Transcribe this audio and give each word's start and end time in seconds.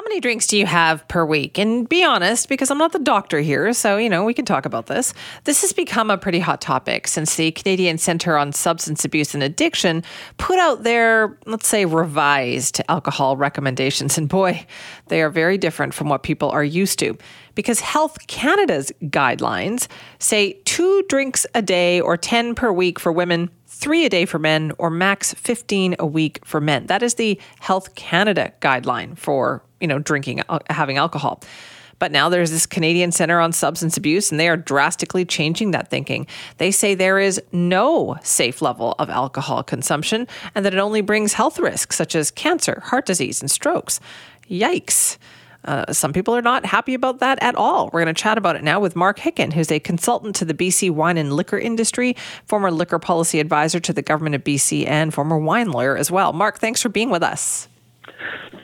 How 0.00 0.08
many 0.08 0.20
drinks 0.20 0.48
do 0.48 0.58
you 0.58 0.66
have 0.66 1.06
per 1.06 1.24
week? 1.24 1.56
And 1.56 1.88
be 1.88 2.02
honest, 2.02 2.48
because 2.48 2.68
I'm 2.68 2.78
not 2.78 2.92
the 2.92 2.98
doctor 2.98 3.38
here, 3.38 3.72
so 3.72 3.96
you 3.96 4.10
know 4.10 4.24
we 4.24 4.34
can 4.34 4.44
talk 4.44 4.66
about 4.66 4.86
this. 4.86 5.14
This 5.44 5.60
has 5.60 5.72
become 5.72 6.10
a 6.10 6.18
pretty 6.18 6.40
hot 6.40 6.60
topic 6.60 7.06
since 7.06 7.36
the 7.36 7.52
Canadian 7.52 7.96
Centre 7.98 8.36
on 8.36 8.52
Substance 8.52 9.04
Abuse 9.04 9.34
and 9.34 9.42
Addiction 9.42 10.02
put 10.36 10.58
out 10.58 10.82
their, 10.82 11.38
let's 11.46 11.68
say, 11.68 11.84
revised 11.84 12.82
alcohol 12.88 13.36
recommendations. 13.36 14.18
And 14.18 14.28
boy, 14.28 14.66
they 15.06 15.22
are 15.22 15.30
very 15.30 15.56
different 15.56 15.94
from 15.94 16.08
what 16.08 16.24
people 16.24 16.50
are 16.50 16.64
used 16.64 16.98
to. 16.98 17.16
Because 17.54 17.78
Health 17.78 18.26
Canada's 18.26 18.90
guidelines 19.04 19.86
say 20.18 20.54
two 20.64 21.04
drinks 21.08 21.46
a 21.54 21.62
day 21.62 22.00
or 22.00 22.16
10 22.16 22.56
per 22.56 22.72
week 22.72 22.98
for 22.98 23.12
women 23.12 23.48
three 23.84 24.06
a 24.06 24.08
day 24.08 24.24
for 24.24 24.38
men 24.38 24.72
or 24.78 24.88
max 24.88 25.34
15 25.34 25.96
a 25.98 26.06
week 26.06 26.40
for 26.42 26.58
men. 26.58 26.86
That 26.86 27.02
is 27.02 27.16
the 27.16 27.38
Health 27.60 27.94
Canada 27.94 28.50
guideline 28.62 29.14
for, 29.18 29.62
you 29.78 29.86
know, 29.86 29.98
drinking, 29.98 30.40
uh, 30.48 30.60
having 30.70 30.96
alcohol. 30.96 31.42
But 31.98 32.10
now 32.10 32.30
there's 32.30 32.50
this 32.50 32.64
Canadian 32.64 33.12
Center 33.12 33.38
on 33.40 33.52
Substance 33.52 33.98
Abuse, 33.98 34.30
and 34.30 34.40
they 34.40 34.48
are 34.48 34.56
drastically 34.56 35.26
changing 35.26 35.72
that 35.72 35.90
thinking. 35.90 36.26
They 36.56 36.70
say 36.70 36.94
there 36.94 37.18
is 37.18 37.42
no 37.52 38.16
safe 38.22 38.62
level 38.62 38.94
of 38.98 39.10
alcohol 39.10 39.62
consumption 39.62 40.28
and 40.54 40.64
that 40.64 40.72
it 40.72 40.80
only 40.80 41.02
brings 41.02 41.34
health 41.34 41.58
risks 41.58 41.94
such 41.94 42.14
as 42.14 42.30
cancer, 42.30 42.80
heart 42.86 43.04
disease, 43.04 43.42
and 43.42 43.50
strokes. 43.50 44.00
Yikes. 44.48 45.18
Uh, 45.64 45.92
some 45.92 46.12
people 46.12 46.34
are 46.34 46.42
not 46.42 46.64
happy 46.64 46.94
about 46.94 47.20
that 47.20 47.42
at 47.42 47.54
all. 47.54 47.90
We're 47.92 48.02
going 48.04 48.14
to 48.14 48.20
chat 48.20 48.38
about 48.38 48.56
it 48.56 48.62
now 48.62 48.80
with 48.80 48.96
Mark 48.96 49.18
Hicken, 49.18 49.52
who's 49.52 49.70
a 49.70 49.80
consultant 49.80 50.36
to 50.36 50.44
the 50.44 50.54
BC 50.54 50.90
wine 50.90 51.16
and 51.16 51.32
liquor 51.32 51.58
industry, 51.58 52.16
former 52.46 52.70
liquor 52.70 52.98
policy 52.98 53.40
advisor 53.40 53.80
to 53.80 53.92
the 53.92 54.02
government 54.02 54.34
of 54.34 54.44
BC, 54.44 54.86
and 54.86 55.12
former 55.12 55.38
wine 55.38 55.70
lawyer 55.70 55.96
as 55.96 56.10
well. 56.10 56.32
Mark, 56.32 56.58
thanks 56.58 56.82
for 56.82 56.88
being 56.88 57.10
with 57.10 57.22
us. 57.22 57.68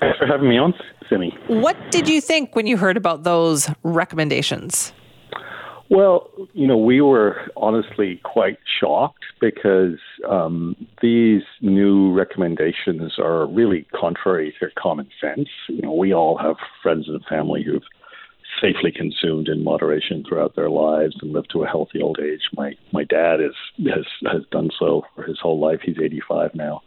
Thanks 0.00 0.18
for 0.18 0.26
having 0.26 0.48
me 0.48 0.58
on, 0.58 0.74
Simi. 1.08 1.36
What 1.48 1.76
did 1.90 2.08
you 2.08 2.20
think 2.20 2.54
when 2.54 2.66
you 2.66 2.76
heard 2.76 2.96
about 2.96 3.22
those 3.22 3.68
recommendations? 3.82 4.92
Well, 5.90 6.30
you 6.52 6.68
know, 6.68 6.78
we 6.78 7.00
were 7.00 7.50
honestly 7.56 8.20
quite 8.22 8.58
shocked 8.80 9.24
because 9.40 9.98
um, 10.28 10.76
these 11.02 11.42
new 11.60 12.12
recommendations 12.12 13.18
are 13.18 13.46
really 13.46 13.88
contrary 13.98 14.54
to 14.60 14.68
common 14.80 15.08
sense. 15.20 15.48
You 15.68 15.82
know, 15.82 15.92
we 15.92 16.14
all 16.14 16.38
have 16.38 16.56
friends 16.80 17.08
and 17.08 17.24
family 17.24 17.64
who've 17.64 17.82
safely 18.62 18.92
consumed 18.92 19.48
in 19.48 19.64
moderation 19.64 20.24
throughout 20.28 20.54
their 20.54 20.70
lives 20.70 21.16
and 21.22 21.32
lived 21.32 21.50
to 21.52 21.64
a 21.64 21.66
healthy 21.66 22.00
old 22.00 22.20
age. 22.20 22.42
My 22.56 22.74
my 22.92 23.02
dad 23.02 23.40
is 23.40 23.54
has 23.92 24.06
has 24.30 24.42
done 24.52 24.70
so 24.78 25.02
for 25.16 25.24
his 25.24 25.40
whole 25.40 25.58
life. 25.58 25.80
He's 25.82 25.98
85 26.00 26.54
now. 26.54 26.82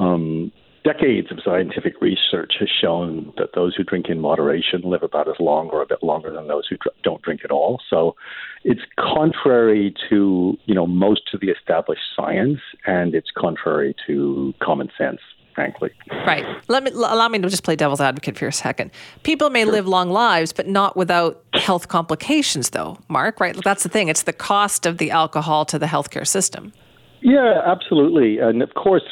Um, 0.00 0.50
decades 0.84 1.30
of 1.30 1.38
scientific 1.44 2.00
research 2.00 2.54
has 2.58 2.68
shown 2.68 3.32
that 3.36 3.50
those 3.54 3.74
who 3.76 3.84
drink 3.84 4.06
in 4.08 4.20
moderation 4.20 4.82
live 4.82 5.02
about 5.02 5.28
as 5.28 5.36
long 5.38 5.68
or 5.70 5.82
a 5.82 5.86
bit 5.86 6.02
longer 6.02 6.32
than 6.32 6.48
those 6.48 6.66
who 6.68 6.76
don't 7.02 7.22
drink 7.22 7.42
at 7.44 7.50
all. 7.50 7.80
So 7.88 8.16
it's 8.64 8.80
contrary 8.98 9.94
to, 10.08 10.56
you 10.64 10.74
know, 10.74 10.86
most 10.86 11.22
of 11.32 11.40
the 11.40 11.48
established 11.48 12.02
science 12.16 12.60
and 12.86 13.14
it's 13.14 13.30
contrary 13.36 13.94
to 14.06 14.54
common 14.62 14.90
sense. 14.96 15.20
Frankly. 15.54 15.90
Right. 16.26 16.46
Let 16.68 16.82
me 16.82 16.92
allow 16.92 17.28
me 17.28 17.38
to 17.38 17.50
just 17.50 17.62
play 17.62 17.76
devil's 17.76 18.00
advocate 18.00 18.38
for 18.38 18.46
a 18.46 18.52
second. 18.52 18.90
People 19.22 19.50
may 19.50 19.64
sure. 19.64 19.72
live 19.72 19.86
long 19.86 20.08
lives, 20.08 20.50
but 20.50 20.66
not 20.66 20.96
without 20.96 21.44
health 21.52 21.88
complications, 21.88 22.70
though. 22.70 22.96
Mark, 23.08 23.38
right? 23.38 23.54
That's 23.62 23.82
the 23.82 23.90
thing. 23.90 24.08
It's 24.08 24.22
the 24.22 24.32
cost 24.32 24.86
of 24.86 24.96
the 24.96 25.10
alcohol 25.10 25.66
to 25.66 25.78
the 25.78 25.84
healthcare 25.84 26.26
system. 26.26 26.72
Yeah, 27.20 27.60
absolutely. 27.66 28.38
And 28.38 28.62
of 28.62 28.72
course, 28.72 29.02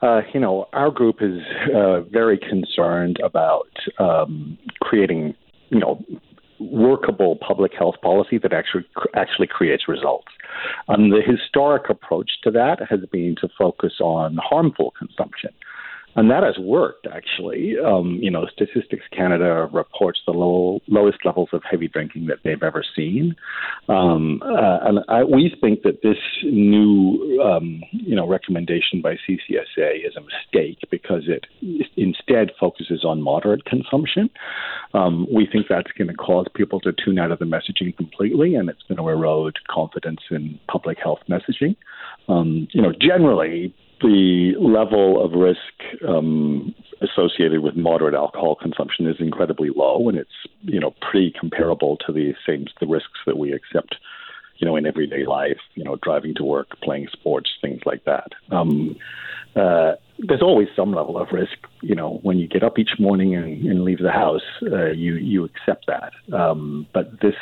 uh, 0.00 0.22
you 0.32 0.40
know, 0.40 0.68
our 0.72 0.90
group 0.90 1.16
is 1.20 1.40
uh, 1.74 2.00
very 2.02 2.38
concerned 2.38 3.18
about 3.22 3.68
um, 3.98 4.56
creating, 4.80 5.34
you 5.70 5.78
know, 5.78 6.04
workable 6.60 7.36
public 7.36 7.72
health 7.72 7.94
policy 8.02 8.38
that 8.38 8.52
actually 8.52 8.84
actually 9.14 9.46
creates 9.46 9.88
results. 9.88 10.28
Um, 10.88 11.10
the 11.10 11.22
historic 11.24 11.88
approach 11.88 12.30
to 12.42 12.50
that 12.50 12.78
has 12.88 13.00
been 13.12 13.36
to 13.40 13.48
focus 13.56 13.94
on 14.00 14.38
harmful 14.42 14.92
consumption. 14.98 15.50
And 16.18 16.32
that 16.32 16.42
has 16.42 16.58
worked, 16.58 17.06
actually. 17.06 17.76
Um, 17.78 18.18
you 18.20 18.28
know, 18.28 18.44
Statistics 18.52 19.04
Canada 19.16 19.68
reports 19.72 20.18
the 20.26 20.32
low, 20.32 20.80
lowest 20.88 21.18
levels 21.24 21.50
of 21.52 21.62
heavy 21.62 21.86
drinking 21.86 22.26
that 22.26 22.38
they've 22.42 22.60
ever 22.60 22.82
seen. 22.96 23.36
Um, 23.88 24.42
uh, 24.44 24.78
and 24.82 24.98
I, 25.08 25.22
we 25.22 25.56
think 25.60 25.82
that 25.82 26.02
this 26.02 26.18
new, 26.42 27.40
um, 27.40 27.84
you 27.92 28.16
know, 28.16 28.26
recommendation 28.26 29.00
by 29.00 29.14
CCSA 29.14 30.08
is 30.08 30.16
a 30.16 30.20
mistake 30.20 30.78
because 30.90 31.28
it 31.28 31.46
instead 31.96 32.50
focuses 32.58 33.04
on 33.04 33.22
moderate 33.22 33.64
consumption. 33.64 34.28
Um, 34.94 35.28
we 35.32 35.46
think 35.46 35.66
that's 35.68 35.92
going 35.92 36.08
to 36.08 36.14
cause 36.14 36.46
people 36.52 36.80
to 36.80 36.92
tune 36.92 37.20
out 37.20 37.30
of 37.30 37.38
the 37.38 37.44
messaging 37.44 37.96
completely, 37.96 38.56
and 38.56 38.68
it's 38.68 38.82
going 38.88 38.98
to 38.98 39.08
erode 39.08 39.58
confidence 39.70 40.22
in 40.32 40.58
public 40.66 40.98
health 41.00 41.20
messaging. 41.30 41.76
Um, 42.28 42.66
you 42.72 42.82
know, 42.82 42.92
generally, 43.00 43.72
the 44.00 44.54
level 44.58 45.24
of 45.24 45.32
risk 45.32 45.58
um, 46.06 46.74
associated 47.00 47.60
with 47.60 47.76
moderate 47.76 48.14
alcohol 48.14 48.54
consumption 48.54 49.06
is 49.06 49.16
incredibly 49.18 49.70
low, 49.70 50.08
and 50.08 50.18
it's 50.18 50.30
you 50.62 50.80
know 50.80 50.94
pretty 51.00 51.32
comparable 51.38 51.96
to 52.06 52.12
the 52.12 52.34
same 52.46 52.66
the 52.80 52.86
risks 52.86 53.18
that 53.26 53.38
we 53.38 53.52
accept, 53.52 53.96
you 54.58 54.66
know, 54.66 54.76
in 54.76 54.86
everyday 54.86 55.26
life. 55.26 55.60
You 55.74 55.84
know, 55.84 55.96
driving 56.02 56.34
to 56.36 56.44
work, 56.44 56.80
playing 56.82 57.08
sports, 57.12 57.50
things 57.60 57.80
like 57.84 58.04
that. 58.04 58.32
Um, 58.50 58.96
uh, 59.56 59.92
there's 60.18 60.42
always 60.42 60.68
some 60.76 60.92
level 60.92 61.18
of 61.18 61.28
risk. 61.32 61.58
You 61.80 61.94
know, 61.94 62.20
when 62.22 62.38
you 62.38 62.48
get 62.48 62.62
up 62.62 62.78
each 62.78 62.98
morning 62.98 63.34
and, 63.34 63.64
and 63.66 63.84
leave 63.84 63.98
the 63.98 64.12
house, 64.12 64.42
uh, 64.62 64.90
you 64.90 65.14
you 65.14 65.44
accept 65.44 65.86
that. 65.86 66.12
Um, 66.32 66.86
but 66.92 67.20
this 67.20 67.36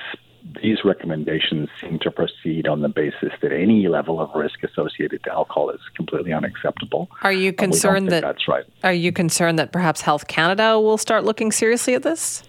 these 0.63 0.79
recommendations 0.85 1.69
seem 1.81 1.99
to 2.01 2.11
proceed 2.11 2.67
on 2.67 2.81
the 2.83 2.89
basis 2.89 3.33
that 3.43 3.53
any 3.53 3.89
level 3.89 4.21
of 4.21 4.31
risk 4.35 4.63
associated 4.63 5.23
to 5.25 5.33
alcohol 5.33 5.71
is 5.71 5.81
completely 5.95 6.33
unacceptable. 6.33 7.09
Are 7.23 7.33
you 7.33 7.53
concerned 7.53 8.11
that 8.11 8.23
that's 8.23 8.49
right? 8.49 8.65
Are 8.85 8.93
you 8.93 9.13
concerned 9.13 9.59
that 9.59 9.73
perhaps 9.73 10.01
Health 10.01 10.27
Canada 10.27 10.79
will 10.81 10.99
start 10.99 11.25
looking 11.25 11.53
seriously 11.53 11.95
at 11.95 12.03
this? 12.03 12.43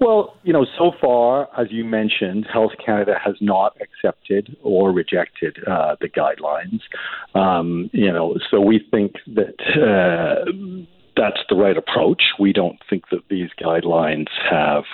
Well, 0.00 0.36
you 0.42 0.52
know, 0.52 0.66
so 0.76 0.92
far, 1.00 1.48
as 1.58 1.68
you 1.70 1.84
mentioned, 1.84 2.46
Health 2.52 2.72
Canada 2.84 3.14
has 3.24 3.34
not 3.40 3.76
accepted 3.80 4.56
or 4.62 4.92
rejected 4.92 5.56
uh, 5.66 5.96
the 6.00 6.08
guidelines. 6.08 6.80
Um, 7.34 7.88
you 7.92 8.12
know, 8.12 8.36
so 8.50 8.60
we 8.60 8.86
think 8.90 9.14
that 9.28 9.58
uh, 9.74 10.50
that's 11.16 11.40
the 11.48 11.56
right 11.56 11.76
approach. 11.76 12.22
We 12.38 12.52
don't 12.52 12.78
think 12.90 13.08
that 13.10 13.22
these 13.30 13.48
guidelines 13.58 14.26
have 14.50 14.84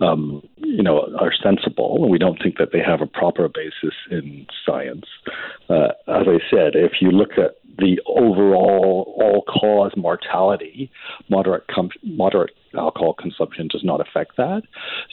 um, 0.00 0.46
you 0.56 0.82
know, 0.82 1.08
are 1.18 1.32
sensible, 1.42 1.98
and 2.02 2.10
we 2.10 2.18
don't 2.18 2.42
think 2.42 2.58
that 2.58 2.72
they 2.72 2.80
have 2.80 3.00
a 3.00 3.06
proper 3.06 3.48
basis 3.48 3.94
in 4.10 4.46
science. 4.64 5.06
Uh, 5.68 5.88
as 6.08 6.26
I 6.28 6.38
said, 6.50 6.74
if 6.74 7.00
you 7.00 7.10
look 7.10 7.32
at 7.38 7.56
the 7.78 8.00
overall 8.06 9.14
all-cause 9.16 9.92
mortality, 9.96 10.90
moderate 11.28 11.64
com- 11.68 11.90
moderate 12.02 12.54
alcohol 12.74 13.14
consumption 13.14 13.68
does 13.68 13.84
not 13.84 14.00
affect 14.00 14.36
that. 14.36 14.62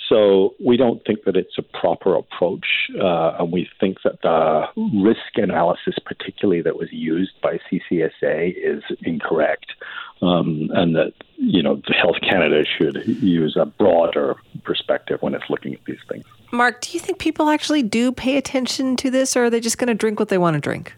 So 0.10 0.56
we 0.63 0.78
don't 0.78 1.04
think 1.06 1.24
that 1.25 1.36
it's 1.36 1.58
a 1.58 1.62
proper 1.62 2.16
approach, 2.16 2.66
uh, 3.00 3.38
and 3.40 3.52
we 3.52 3.69
think 3.80 3.98
that 4.04 4.22
the 4.22 4.66
risk 5.02 5.36
analysis, 5.36 5.96
particularly 6.06 6.62
that 6.62 6.78
was 6.78 6.90
used 6.92 7.31
by 7.42 7.60
CCSA, 7.69 8.56
is 8.58 8.84
incorrect, 9.02 9.74
um, 10.22 10.69
and 10.74 10.96
that 10.96 11.13
you 11.38 11.62
know 11.62 11.81
Health 12.02 12.18
Canada 12.22 12.63
should 12.66 13.06
use 13.22 13.58
a 13.60 13.66
broader 13.66 14.36
perspective 14.63 15.21
when 15.21 15.33
it's 15.33 15.50
looking 15.50 15.74
at 15.74 15.83
these 15.86 15.98
things. 16.10 16.25
Mark, 16.51 16.81
do 16.81 16.92
you 16.92 17.00
think 17.00 17.19
people 17.19 17.50
actually 17.50 17.83
do 17.83 18.12
pay 18.12 18.38
attention 18.38 18.95
to 18.98 19.10
this, 19.10 19.36
or 19.36 19.45
are 19.45 19.50
they 19.50 19.60
just 19.60 19.77
going 19.77 19.88
to 19.88 19.94
drink 19.94 20.19
what 20.19 20.30
they 20.30 20.38
want 20.38 20.56
to 20.56 20.62
drink? 20.62 20.94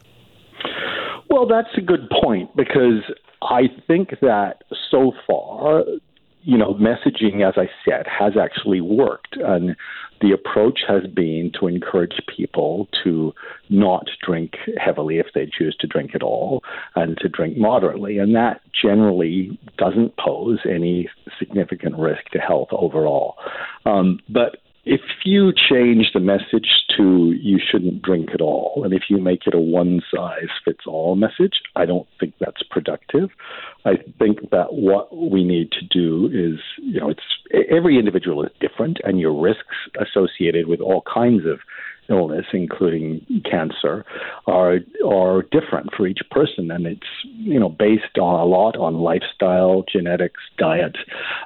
Well, 1.29 1.47
that's 1.47 1.75
a 1.77 1.81
good 1.81 2.09
point 2.09 2.56
because 2.56 3.03
I 3.41 3.63
think 3.88 4.19
that 4.21 4.63
so 4.89 5.13
far 5.27 5.83
you 6.45 6.57
know, 6.57 6.75
messaging, 6.75 7.47
as 7.47 7.56
I 7.57 7.68
said, 7.83 8.06
has 8.07 8.33
actually 8.39 8.80
worked. 8.80 9.36
And 9.36 9.75
the 10.21 10.31
approach 10.31 10.81
has 10.88 11.01
been 11.07 11.51
to 11.59 11.65
encourage 11.65 12.21
people 12.33 12.88
to 13.03 13.33
not 13.69 14.06
drink 14.24 14.53
heavily 14.77 15.18
if 15.18 15.25
they 15.33 15.50
choose 15.51 15.75
to 15.80 15.88
drink 15.88 16.12
at 16.13 16.21
all 16.21 16.63
and 16.95 17.18
to 17.18 17.27
drink 17.27 17.57
moderately. 17.57 18.19
And 18.19 18.36
that 18.36 18.62
generally 18.80 19.59
doesn't 19.80 20.18
pose 20.18 20.59
any 20.69 21.09
significant 21.39 21.97
risk 21.97 22.25
to 22.33 22.39
health 22.39 22.69
overall. 22.71 23.36
Um, 23.86 24.19
but 24.30 24.57
if 24.86 25.02
you 25.24 25.52
change 25.52 26.12
the 26.14 26.20
message 26.20 26.86
to 26.96 27.34
you 27.42 27.60
shouldn't 27.60 28.04
drink 28.04 28.30
at 28.34 28.42
all, 28.42 28.84
and 28.86 28.94
if 28.94 29.04
you 29.10 29.18
make 29.18 29.48
it 29.48 29.56
a 29.56 29.60
one 29.60 30.02
size 30.14 30.50
fits 30.64 30.86
all 30.88 31.16
message, 31.16 31.62
I 31.76 31.86
don't 31.86 32.08
think 32.20 32.36
that's 32.40 32.62
productive. 32.70 33.30
I 33.84 33.96
think 34.20 34.52
that 34.52 34.74
what 34.74 35.16
we 35.16 35.44
need 35.44 35.72
to 35.72 35.82
do 35.82 36.28
is, 36.32 36.60
you 36.78 37.00
know, 37.00 37.10
it's 37.10 37.68
every 37.72 37.98
individual 37.98 38.44
is 38.44 38.52
different, 38.60 39.00
and 39.04 39.20
your 39.20 39.34
risks 39.40 39.76
associated 40.00 40.68
with 40.68 40.82
all 40.82 41.04
kinds 41.12 41.46
of 41.46 41.60
illness, 42.10 42.46
including 42.54 43.25
cancer, 43.50 44.06
are 44.48 44.80
are 45.06 45.44
different 45.52 45.94
for 45.96 46.07
each 46.07 46.22
person, 46.31 46.72
and 46.72 46.86
it's 46.86 47.07
you 47.24 47.60
know 47.60 47.69
based 47.69 48.18
on 48.19 48.40
a 48.40 48.46
lot 48.46 48.75
on 48.78 48.96
lifestyle, 48.96 49.84
genetics, 49.92 50.42
diet, 50.57 50.98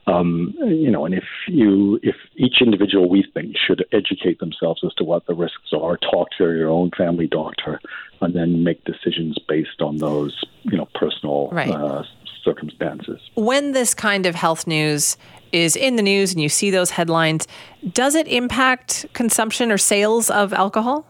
um, 0.07 0.53
you 0.59 0.91
know, 0.91 1.05
and 1.05 1.13
if 1.13 1.25
you 1.47 1.99
if 2.03 2.15
each 2.35 2.61
individual 2.61 3.09
we 3.09 3.23
think 3.33 3.55
should 3.57 3.85
educate 3.91 4.39
themselves 4.39 4.81
as 4.85 4.93
to 4.95 5.03
what 5.03 5.25
the 5.27 5.33
risks 5.33 5.71
are, 5.73 5.97
talk 5.97 6.29
to 6.37 6.43
your 6.51 6.69
own 6.69 6.91
family 6.97 7.27
doctor, 7.27 7.79
and 8.21 8.33
then 8.35 8.63
make 8.63 8.83
decisions 8.85 9.37
based 9.47 9.81
on 9.81 9.97
those 9.97 10.39
you 10.63 10.77
know 10.77 10.87
personal 10.95 11.49
right. 11.51 11.69
uh, 11.69 12.03
circumstances. 12.43 13.19
When 13.35 13.73
this 13.73 13.93
kind 13.93 14.25
of 14.25 14.35
health 14.35 14.67
news 14.67 15.17
is 15.51 15.75
in 15.75 15.95
the 15.95 16.01
news 16.01 16.33
and 16.33 16.41
you 16.41 16.49
see 16.49 16.71
those 16.71 16.91
headlines, 16.91 17.47
does 17.93 18.15
it 18.15 18.27
impact 18.27 19.05
consumption 19.13 19.71
or 19.71 19.77
sales 19.77 20.29
of 20.29 20.53
alcohol? 20.53 21.05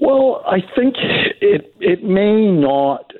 Well, 0.00 0.42
I 0.46 0.60
think 0.76 0.94
it 1.40 1.74
it 1.80 2.04
may 2.04 2.50
not 2.50 3.12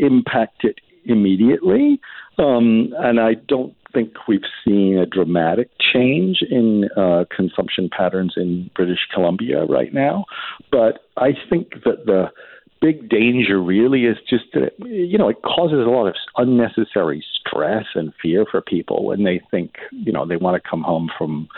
impact 0.00 0.64
it 0.64 0.78
immediately, 1.04 2.00
um, 2.38 2.94
and 2.98 3.18
I 3.18 3.34
don't 3.34 3.74
think 3.92 4.12
we've 4.28 4.40
seen 4.64 4.98
a 4.98 5.06
dramatic 5.06 5.70
change 5.92 6.42
in 6.48 6.88
uh, 6.96 7.24
consumption 7.34 7.88
patterns 7.88 8.34
in 8.36 8.70
British 8.74 9.00
Columbia 9.12 9.64
right 9.64 9.92
now. 9.92 10.24
But 10.70 11.06
I 11.16 11.30
think 11.48 11.82
that 11.84 12.06
the 12.06 12.30
big 12.80 13.08
danger 13.08 13.62
really 13.62 14.04
is 14.04 14.16
just 14.28 14.44
that 14.54 14.72
you 14.78 15.18
know 15.18 15.28
it 15.28 15.42
causes 15.42 15.78
a 15.78 15.90
lot 15.90 16.06
of 16.06 16.14
unnecessary 16.36 17.24
stress 17.38 17.84
and 17.94 18.12
fear 18.22 18.46
for 18.50 18.60
people 18.60 19.04
when 19.04 19.24
they 19.24 19.40
think 19.50 19.74
you 19.90 20.12
know 20.12 20.26
they 20.26 20.36
want 20.36 20.60
to 20.60 20.68
come 20.68 20.82
home 20.82 21.10
from 21.16 21.48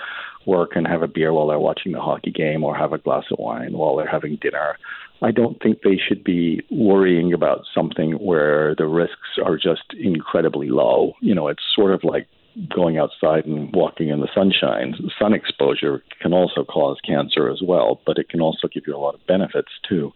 work 0.46 0.72
and 0.74 0.86
have 0.86 1.02
a 1.02 1.08
beer 1.08 1.32
while 1.32 1.46
they're 1.46 1.58
watching 1.58 1.92
the 1.92 2.00
hockey 2.00 2.30
game 2.30 2.64
or 2.64 2.76
have 2.76 2.92
a 2.92 2.98
glass 2.98 3.24
of 3.30 3.38
wine 3.38 3.72
while 3.72 3.96
they're 3.96 4.08
having 4.08 4.38
dinner. 4.40 4.76
I 5.22 5.30
don't 5.30 5.62
think 5.62 5.82
they 5.82 5.96
should 5.96 6.24
be 6.24 6.62
worrying 6.70 7.32
about 7.32 7.60
something 7.72 8.12
where 8.14 8.74
the 8.76 8.86
risks 8.86 9.38
are 9.44 9.56
just 9.56 9.84
incredibly 9.98 10.68
low. 10.68 11.12
You 11.20 11.34
know, 11.34 11.46
it's 11.46 11.62
sort 11.76 11.94
of 11.94 12.02
like 12.02 12.26
going 12.74 12.98
outside 12.98 13.46
and 13.46 13.72
walking 13.74 14.08
in 14.08 14.20
the 14.20 14.28
sunshine. 14.34 14.94
Sun 15.18 15.32
exposure 15.32 16.02
can 16.20 16.32
also 16.32 16.64
cause 16.64 16.98
cancer 17.06 17.48
as 17.48 17.60
well, 17.62 18.00
but 18.04 18.18
it 18.18 18.28
can 18.28 18.40
also 18.40 18.68
give 18.68 18.84
you 18.86 18.96
a 18.96 18.98
lot 18.98 19.14
of 19.14 19.26
benefits 19.26 19.70
too. 19.88 20.12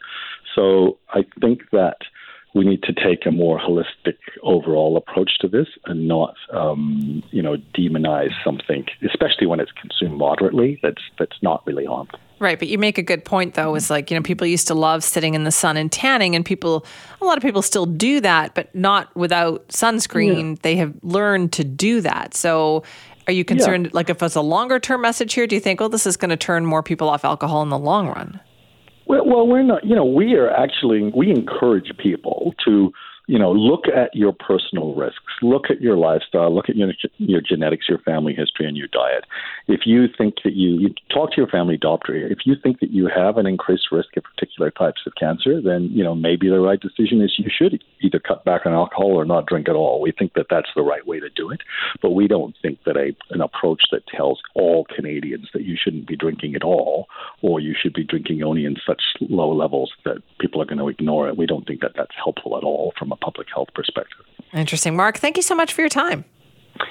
So 0.56 0.99
I 1.11 1.25
think 1.41 1.70
that 1.70 1.99
we 2.56 2.64
need 2.64 2.82
to 2.85 2.93
take 2.94 3.26
a 3.26 3.31
more 3.31 3.61
holistic 3.61 4.17
overall 4.43 4.97
approach 4.97 5.38
to 5.41 5.47
this 5.47 5.67
and 5.85 6.08
not, 6.08 6.35
um, 6.55 7.23
you 7.31 7.43
know, 7.43 7.56
demonize 7.76 8.32
something, 8.43 8.87
especially 9.06 9.47
when 9.47 9.61
it's 9.61 9.73
consumed 9.73 10.19
moderately. 10.19 10.81
That's 10.82 11.03
that's 11.19 11.37
not 11.43 11.64
really 11.67 11.85
harmful. 11.85 12.19
Right, 12.38 12.58
but 12.58 12.69
you 12.69 12.79
make 12.79 12.97
a 12.97 13.03
good 13.03 13.25
point 13.25 13.55
though. 13.55 13.75
Is 13.75 13.91
like 13.91 14.11
you 14.11 14.17
know 14.17 14.23
people 14.23 14.47
used 14.47 14.69
to 14.69 14.75
love 14.75 15.05
sitting 15.05 15.35
in 15.35 15.44
the 15.44 15.53
sun 15.53 15.76
and 15.76 15.93
tanning, 15.93 16.35
and 16.35 16.44
people, 16.44 16.87
a 17.20 17.25
lot 17.26 17.37
of 17.37 17.43
people 17.43 17.61
still 17.62 17.87
do 17.87 18.20
that, 18.23 18.55
but 18.55 18.75
not 18.75 19.14
without 19.14 19.69
sunscreen. 19.69 20.50
Yeah. 20.50 20.56
They 20.62 20.76
have 20.76 20.94
learned 21.03 21.53
to 21.55 21.64
do 21.64 22.00
that. 22.00 22.35
So, 22.35 22.85
are 23.26 23.32
you 23.32 23.44
concerned? 23.44 23.87
Yeah. 23.87 23.91
Like, 23.93 24.08
if 24.08 24.23
it's 24.23 24.35
a 24.35 24.41
longer 24.41 24.81
term 24.81 25.03
message 25.03 25.35
here, 25.35 25.47
do 25.47 25.55
you 25.55 25.61
think, 25.61 25.81
well 25.81 25.91
this 25.91 26.06
is 26.06 26.17
going 26.17 26.31
to 26.31 26.37
turn 26.38 26.64
more 26.64 26.82
people 26.82 27.11
off 27.11 27.25
alcohol 27.25 27.62
in 27.62 27.69
the 27.69 27.79
long 27.79 28.08
run? 28.08 28.41
Well, 29.06 29.25
well, 29.25 29.47
we're 29.47 29.62
not. 29.62 29.85
You 29.85 29.94
know, 29.94 30.05
we 30.05 30.35
are 30.35 30.50
actually 30.50 31.11
we 31.14 31.31
encourage 31.31 31.91
people 31.99 32.55
to 32.64 32.93
you 33.26 33.38
know, 33.38 33.50
look 33.53 33.85
at 33.88 34.14
your 34.14 34.32
personal 34.32 34.94
risks, 34.94 35.32
look 35.43 35.64
at 35.69 35.81
your 35.81 35.97
lifestyle, 35.97 36.55
look 36.55 36.69
at 36.69 36.76
your, 36.76 36.93
your 37.19 37.41
genetics, 37.41 37.88
your 37.88 37.99
family 37.99 38.32
history, 38.32 38.67
and 38.67 38.76
your 38.76 38.87
diet. 38.88 39.25
If 39.67 39.81
you 39.85 40.06
think 40.17 40.37
that 40.44 40.55
you, 40.55 40.79
you 40.79 40.94
talk 41.12 41.32
to 41.32 41.37
your 41.38 41.49
family 41.49 41.76
doctor, 41.76 42.14
if 42.14 42.38
you 42.44 42.55
think 42.61 42.79
that 42.81 42.91
you 42.91 43.08
have 43.14 43.37
an 43.37 43.47
increased 43.47 43.88
risk 43.91 44.17
of 44.17 44.23
particular 44.23 44.70
types 44.70 45.00
of 45.06 45.14
cancer, 45.17 45.61
then 45.61 45.91
you 45.93 46.05
know 46.05 46.14
maybe 46.14 46.49
the 46.49 46.61
right 46.61 46.81
decision 46.81 47.20
is 47.20 47.35
you 47.37 47.50
should 47.50 47.82
either 48.06 48.20
cut 48.20 48.44
back 48.44 48.64
on 48.64 48.73
alcohol 48.73 49.12
or 49.12 49.25
not 49.25 49.47
drink 49.47 49.69
at 49.69 49.75
all. 49.75 50.00
We 50.00 50.12
think 50.12 50.35
that 50.35 50.47
that's 50.49 50.70
the 50.76 50.82
right 50.82 51.06
way 51.06 51.19
to 51.20 51.29
do 51.29 51.50
it, 51.50 51.61
but 52.00 52.12
we 52.12 52.29
don't 52.29 52.55
think 52.62 52.79
that 52.85 52.97
a 52.97 53.17
an 53.31 53.41
approach 53.41 53.82
that 53.91 54.06
tells 54.06 54.41
all 54.55 54.87
Canadians 54.94 55.49
that 55.53 55.64
you 55.64 55.76
shouldn't 55.82 56.06
be 56.06 56.17
drinking 56.17 56.55
at 56.55 56.62
all 56.62 57.08
or 57.43 57.61
you 57.61 57.75
should 57.81 57.93
be 57.93 58.05
drinking 58.05 58.43
only 58.43 58.64
in 58.64 58.76
such 58.87 59.03
low 59.20 59.53
levels 59.53 59.93
that 60.05 60.23
people 60.38 60.62
are 60.62 60.67
going 60.67 60.79
to 60.79 60.88
ignore 60.88 61.29
it. 61.29 61.37
We 61.37 61.47
don't 61.47 61.67
think 61.67 61.81
that 61.81 61.93
that's 61.97 62.14
helpful 62.17 62.56
at 62.56 62.62
all 62.62 62.93
from 62.99 63.12
a 63.12 63.17
a 63.17 63.25
public 63.25 63.49
health 63.53 63.69
perspective. 63.75 64.25
Interesting. 64.53 64.97
Mark, 64.97 65.19
thank 65.19 65.37
you 65.37 65.43
so 65.43 65.55
much 65.55 65.73
for 65.73 65.81
your 65.81 65.88
time. 65.88 66.25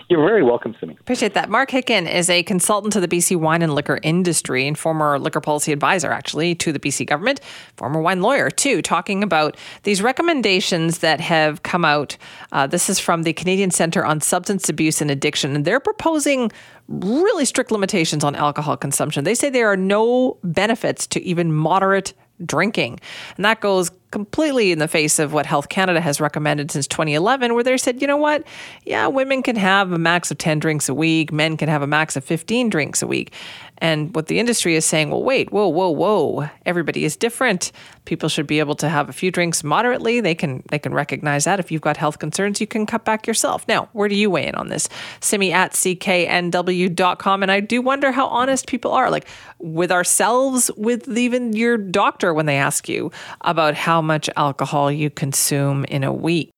You're 0.09 0.25
very 0.25 0.43
welcome, 0.43 0.75
Simi. 0.79 0.97
Appreciate 0.99 1.33
that. 1.33 1.49
Mark 1.49 1.69
Hicken 1.71 2.11
is 2.11 2.29
a 2.29 2.43
consultant 2.43 2.93
to 2.93 2.99
the 2.99 3.07
BC 3.07 3.35
wine 3.37 3.61
and 3.61 3.73
liquor 3.73 3.99
industry 4.03 4.67
and 4.67 4.77
former 4.77 5.17
liquor 5.19 5.41
policy 5.41 5.71
advisor, 5.71 6.11
actually, 6.11 6.55
to 6.55 6.71
the 6.71 6.79
BC 6.79 7.07
government, 7.07 7.41
former 7.77 8.01
wine 8.01 8.21
lawyer, 8.21 8.49
too, 8.49 8.81
talking 8.81 9.23
about 9.23 9.57
these 9.83 10.01
recommendations 10.01 10.99
that 10.99 11.19
have 11.19 11.63
come 11.63 11.85
out. 11.85 12.17
Uh, 12.51 12.67
this 12.67 12.89
is 12.89 12.99
from 12.99 13.23
the 13.23 13.33
Canadian 13.33 13.71
Centre 13.71 14.05
on 14.05 14.21
Substance 14.21 14.69
Abuse 14.69 15.01
and 15.01 15.09
Addiction, 15.09 15.55
and 15.55 15.65
they're 15.65 15.79
proposing 15.79 16.51
really 16.87 17.45
strict 17.45 17.71
limitations 17.71 18.23
on 18.23 18.35
alcohol 18.35 18.77
consumption. 18.77 19.23
They 19.23 19.35
say 19.35 19.49
there 19.49 19.71
are 19.71 19.77
no 19.77 20.37
benefits 20.43 21.07
to 21.07 21.21
even 21.23 21.51
moderate 21.51 22.13
drinking. 22.43 22.99
And 23.37 23.45
that 23.45 23.61
goes 23.61 23.91
completely 24.15 24.71
in 24.71 24.79
the 24.79 24.87
face 24.87 25.19
of 25.19 25.33
what 25.33 25.45
Health 25.45 25.67
Canada 25.67 25.99
has 25.99 26.21
recommended 26.21 26.71
since 26.71 26.87
2011, 26.87 27.53
where 27.53 27.65
they 27.65 27.75
said, 27.75 27.99
you 27.99 28.07
know 28.07 28.15
what? 28.15 28.45
Yeah, 28.85 29.07
women 29.07 29.43
can 29.43 29.57
have 29.57 29.91
a 29.91 29.97
max 29.97 30.31
of 30.31 30.37
10 30.37 30.59
drinks 30.59 30.87
a 30.87 30.93
week, 30.93 31.33
men 31.33 31.57
can 31.57 31.67
have 31.67 31.81
a 31.81 31.87
max 31.87 32.15
of 32.15 32.23
15 32.23 32.69
drinks 32.69 33.01
a 33.01 33.07
week. 33.07 33.33
And 33.79 34.15
what 34.15 34.27
the 34.27 34.39
industry 34.39 34.75
is 34.75 34.85
saying, 34.85 35.09
well, 35.09 35.23
wait, 35.23 35.51
whoa, 35.51 35.67
whoa, 35.67 35.89
whoa. 35.89 36.49
Everybody 36.65 37.03
is 37.03 37.17
different. 37.17 37.71
People 38.05 38.29
should 38.29 38.47
be 38.47 38.59
able 38.59 38.75
to 38.75 38.87
have 38.87 39.09
a 39.09 39.13
few 39.13 39.31
drinks 39.31 39.63
moderately. 39.63 40.21
They 40.21 40.35
can 40.35 40.63
they 40.69 40.79
can 40.79 40.93
recognize 40.93 41.43
that. 41.43 41.59
If 41.59 41.71
you've 41.71 41.81
got 41.81 41.97
health 41.97 42.19
concerns, 42.19 42.61
you 42.61 42.67
can 42.67 42.85
cut 42.85 43.03
back 43.03 43.27
yourself. 43.27 43.67
Now, 43.67 43.89
where 43.91 44.07
do 44.07 44.15
you 44.15 44.29
weigh 44.29 44.47
in 44.47 44.55
on 44.55 44.69
this? 44.69 44.87
Simi 45.19 45.51
at 45.51 45.73
cknw.com. 45.73 47.43
And 47.43 47.51
I 47.51 47.59
do 47.59 47.81
wonder 47.81 48.11
how 48.11 48.27
honest 48.27 48.67
people 48.67 48.91
are, 48.91 49.11
like 49.11 49.27
with 49.59 49.91
ourselves, 49.91 50.71
with 50.77 51.09
even 51.17 51.53
your 51.53 51.77
doctor 51.77 52.33
when 52.33 52.45
they 52.45 52.57
ask 52.57 52.87
you 52.87 53.11
about 53.41 53.75
how 53.75 54.01
much 54.05 54.29
alcohol 54.35 54.91
you 54.91 55.09
consume 55.09 55.83
in 55.85 56.03
a 56.03 56.13
week. 56.13 56.53